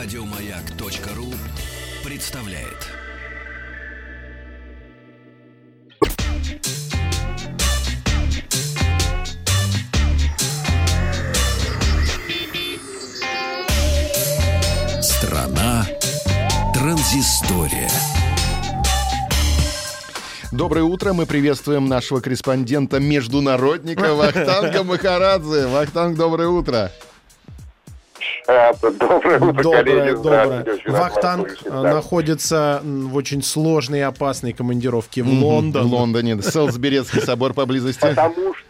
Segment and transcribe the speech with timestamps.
[0.00, 1.34] Радиомаяк.ру
[2.08, 2.86] представляет.
[15.02, 15.84] Страна
[16.72, 17.90] транзистория.
[20.52, 21.12] Доброе утро.
[21.12, 25.66] Мы приветствуем нашего корреспондента-международника Вахтанга Махарадзе.
[25.66, 26.92] Вахтанг, доброе утро.
[28.50, 30.14] А, Доброе утро, Доброе, коллеги.
[30.14, 30.64] доброе.
[30.86, 31.82] Вахтанг э, да.
[31.82, 35.86] находится в очень сложной и опасной командировке в Лондон.
[35.86, 36.40] В Лондоне.
[36.42, 38.00] Селсберецкий собор поблизости.
[38.00, 38.64] Потому что,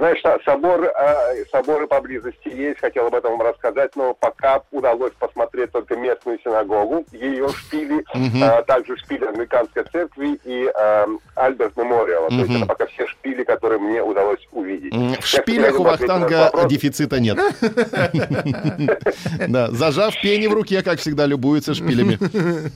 [0.00, 1.14] знаешь, со- собор, а,
[1.52, 7.04] соборы поблизости есть, хотел об этом вам рассказать, но пока удалось посмотреть только местную синагогу,
[7.12, 8.02] ее шпили,
[8.42, 12.28] а, также шпили американской церкви и а, Альберт Мемориала.
[12.30, 14.94] То есть это пока все шпили, которые мне удалось увидеть.
[14.94, 17.38] Я, В кстати, шпилях у Вахтанга дефицита нет.
[19.48, 22.18] Да, зажав пени в руке, как всегда, любуется шпилями.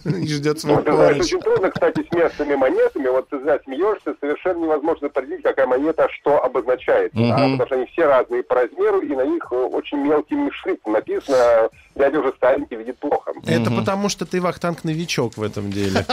[0.05, 3.09] И ждет Ну, свой очень трудно, кстати, с местными монетами.
[3.09, 7.14] Вот ты знаешь, смеешься, совершенно невозможно определить, какая монета что обозначает.
[7.15, 10.95] Да, потому что они все разные по размеру, и на них э, очень мелким шрифтом
[10.95, 13.33] написано «Дядя уже старенький, видит плохо».
[13.47, 16.05] Это потому, что ты, Вахтанг, новичок в этом деле.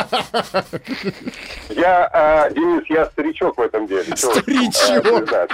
[1.69, 4.15] Я, а, Денис, я старичок в этом деле.
[4.15, 5.33] Старичок.
[5.33, 5.47] а.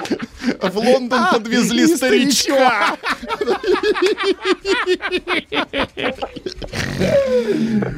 [0.70, 2.98] В Лондон подвезли и старичка.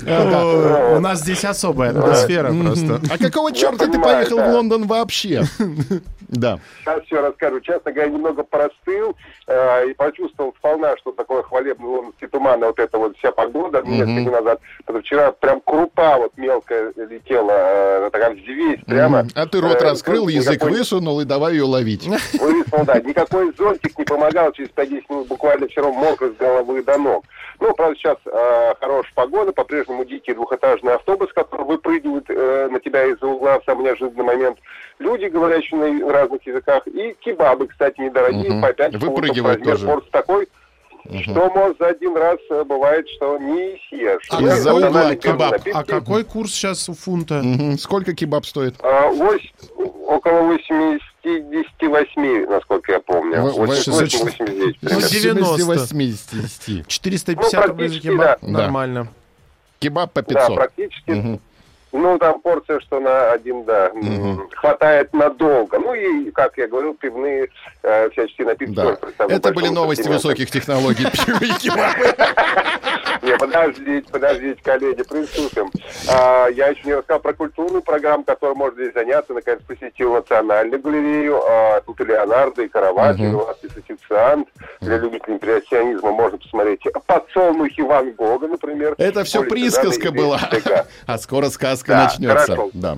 [0.08, 3.02] О, У нас здесь особая атмосфера просто.
[3.12, 4.50] А какого черта ты поехал в.
[4.50, 5.44] Лондон вообще?
[6.30, 6.60] Да.
[6.84, 7.60] Сейчас все расскажу.
[7.62, 9.16] Честно говоря, немного простыл
[9.48, 13.82] э, и почувствовал сполна, что такое хвалебный лондонский туман, и вот эта вот вся погода
[13.82, 14.60] несколько дней назад.
[14.86, 19.26] Потому вчера прям крупа вот мелкая летела, э, такая взвесь прямо.
[19.34, 22.06] А ты рот Э, раскрыл, язык высунул и давай ее ловить.
[22.34, 23.00] Высунул, да.
[23.00, 24.52] Никакой зонтик не помогал.
[24.52, 27.26] Через 5-10 минут буквально вчера мокро с головы до ног.
[27.60, 33.06] Ну, правда, сейчас э, хорошая погода, по-прежнему дикий двухэтажный автобус, который выпрыгивает э, на тебя
[33.06, 34.58] из-за угла в самый неожиданный момент.
[35.00, 36.86] Люди, говорящие на разных языках.
[36.88, 38.62] И кебабы, кстати, недорогие, Мгм.
[38.62, 39.86] по 5 Выпрыгивают тоже.
[39.86, 40.48] Порт такой,
[41.22, 44.28] что, может, за один раз э, бывает, что не съешь.
[44.30, 45.52] А из-за угла кебаб.
[45.54, 47.36] напитки, А какой курс сейчас у фунта?
[47.44, 47.78] Мгм.
[47.78, 48.76] Сколько кебаб стоит?
[48.84, 49.54] а, вось-
[50.06, 50.42] около
[51.24, 53.42] 88, насколько я помню.
[53.42, 54.78] Вы- вы- 88, 89.
[54.82, 55.08] Ну, примерно.
[55.58, 55.66] 90.
[55.66, 56.88] 80.
[56.88, 58.40] 450 Ну, рублей за кебаб?
[58.42, 58.48] да.
[58.48, 59.08] Нормально.
[59.80, 60.56] Кебаб по Да, 500.
[60.56, 61.12] практически.
[61.12, 61.40] Мгм.
[61.92, 65.80] Ну, там порция, что на один, да, м, хватает надолго.
[65.80, 67.50] Ну и, как я говорил, пивные
[67.82, 68.76] э, всяческие напитки.
[68.76, 68.96] Да.
[69.28, 71.06] Это были новости высоких технологий.
[73.22, 75.72] Не, подождите, подождите, коллеги, приступим.
[76.08, 79.34] А, я еще не рассказал про культурную программу, которой можно здесь заняться.
[79.34, 81.42] Наконец посетил Национальную галерею.
[81.44, 83.32] А, тут и Леонардо, и Караваджо, и
[84.10, 84.46] Тициан.
[84.82, 88.96] Для любителей импрессионизма можно посмотреть подсолнухи Ван Гога, например.
[88.98, 90.40] Это все Улица присказка и была.
[91.08, 92.46] А скоро сказка Да, начнется.
[92.46, 92.70] хорошо.
[92.74, 92.98] Да.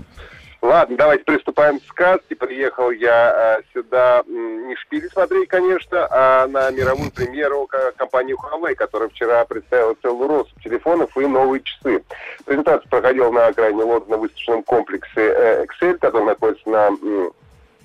[0.62, 2.36] Ладно, давайте приступаем к сказке.
[2.36, 8.76] Приехал я э, сюда не шпили смотреть, конечно, а на мировую премьеру ко- компании Huawei,
[8.76, 12.04] которая вчера представила целую россыпь телефонов и новые часы.
[12.46, 16.92] Презентация проходила на окраине Лондона в выставочном комплексе э, Excel, который находится на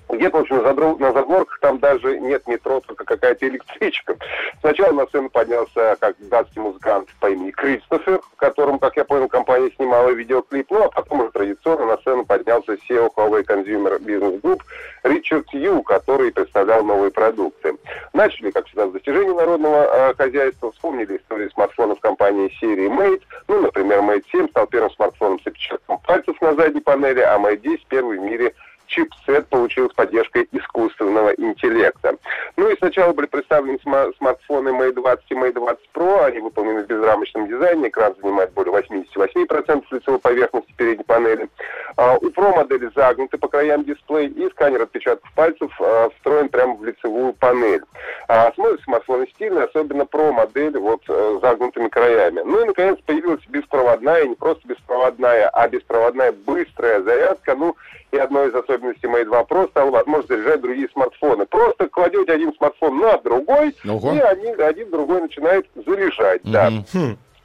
[0.09, 4.17] где-то, в общем, задро- на задворках там даже нет метро, только какая-то электричка.
[4.61, 9.29] Сначала на сцену поднялся как датский музыкант по имени Кристофер, в котором, как я понял,
[9.29, 14.41] компания снимала видеоклип, ну, а потом уже традиционно на сцену поднялся SEO Huawei Consumer Business
[14.41, 14.61] Group
[15.03, 17.77] Ричард Ю, который представлял новые продукты.
[18.13, 23.23] Начали, как всегда, с достижений народного э, хозяйства, вспомнили историю смартфонов компании серии Mate.
[23.49, 27.59] Ну, например, Mate 7 стал первым смартфоном с отпечатком пальцев на задней панели, а Mate
[27.59, 28.55] 10 первый в мире
[28.97, 32.17] чипсет получил с поддержкой искусственного интеллекта.
[32.57, 36.25] Ну и сначала были представлены сма- смартфоны Mate 20 и Mate 20 Pro.
[36.25, 37.89] Они выполнены в безрамочном дизайне.
[37.89, 41.49] Экран занимает более 88% лицевой поверхности передней панели.
[41.97, 46.75] А, у Pro модели загнуты по краям дисплей и сканер отпечатков пальцев а, встроен прямо
[46.75, 47.83] в лицевую панель.
[48.29, 52.43] А, смотрятся смартфоны стильно, особенно Pro модель вот э, с загнутыми краями.
[52.45, 57.55] Ну и, наконец, появилась беспроводная, не просто беспроводная, а беспроводная быстрая зарядка.
[57.55, 57.77] Ну,
[58.13, 61.47] и одной из особенностей Mate 2 Pro стала возможность заряжать другие смартфоны.
[61.47, 64.13] Просто кладете один смартфон на другой, Ого.
[64.13, 66.43] и один, один другой начинает заряжать.
[66.45, 66.71] Да.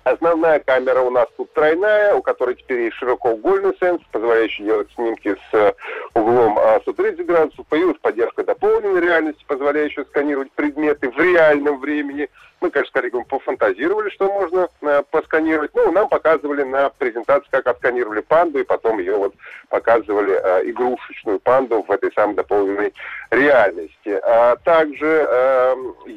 [0.04, 5.36] Основная камера у нас тут тройная, у которой теперь есть широкоугольный сенс, позволяющий делать снимки
[5.36, 5.74] с э,
[6.16, 7.68] углом а, 130 градусов.
[7.68, 12.30] Появилась поддержка дополненной реальности, позволяющая сканировать предметы в реальном времени.
[12.62, 15.72] Мы, конечно, с коллегами пофантазировали, что можно э, посканировать.
[15.76, 19.34] Ну, нам показывали на презентации, как отсканировали панду, и потом ее вот
[19.70, 22.94] показывали э, игрушечную панду в этой самой дополненной
[23.30, 24.20] реальности.
[24.24, 25.61] А также э,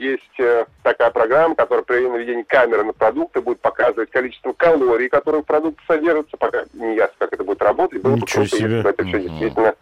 [0.05, 5.43] есть э, такая программа, которая при наведении камеры на продукты будет показывать количество калорий, которые
[5.43, 6.37] в продукте содержатся.
[6.37, 8.03] Пока не ясно, как это будет работать.
[8.03, 8.69] Было Ничего бы круто, себе.
[8.69, 9.75] если бы это все действительно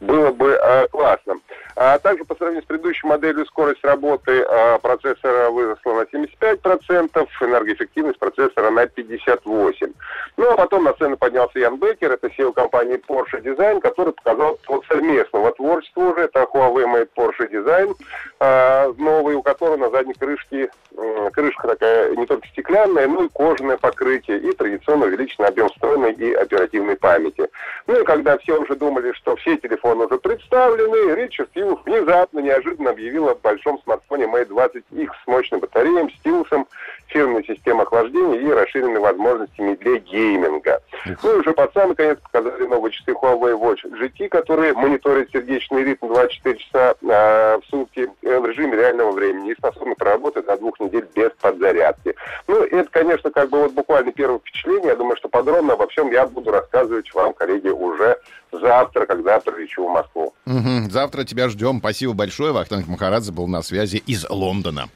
[0.00, 1.38] было бы э, классно.
[1.80, 8.18] А также по сравнению с предыдущей моделью скорость работы э, процессора выросла на 75%, энергоэффективность
[8.18, 9.94] процессора на 58%.
[10.36, 14.58] Ну а потом на сцену поднялся Ян Беккер, это SEO компании Porsche Design, который показал
[14.64, 16.22] плод совместного творчества уже.
[16.22, 17.94] Это Huawei Mate Porsche Design,
[18.40, 23.28] э, новый, у которого на задней крышке э, крышка такая не только стеклянная, но и
[23.28, 27.48] кожаное покрытие, и традиционно увеличенный объем встроенной и оперативной памяти.
[27.86, 32.90] Ну и когда все уже думали, что все телефоны уже представлены, Ричард Стилус внезапно, неожиданно
[32.90, 36.66] объявил о большом смартфоне Mate 20X с мощной батареей, стилусом,
[37.06, 40.82] фирменной системой охлаждения и расширенными возможностями для гейминга.
[41.22, 45.84] Ну и уже под самый конец показали новые часы Huawei Watch GT, которые мониторят сердечный
[45.84, 50.56] ритм 24 часа э, в сутки э, в режиме реального времени и способны проработать до
[50.56, 52.14] двух недель без подзарядки.
[52.46, 54.88] Ну, это, конечно, как бы вот буквально первое впечатление.
[54.88, 58.18] Я думаю, что подробно обо всем я буду рассказывать вам, коллеги, уже
[58.52, 60.34] завтра, когда прилечу в Москву.
[60.46, 60.90] Мгм.
[60.90, 61.78] Завтра тебя ждем.
[61.78, 62.52] Спасибо большое.
[62.52, 64.88] Вахтанг Махарадзе был на связи из Лондона.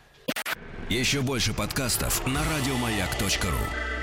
[0.88, 4.01] Еще больше подкастов на радиомаяк.ру.